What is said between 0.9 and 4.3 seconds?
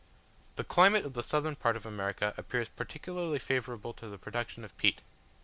of the southern part of America appears particularly favourable to the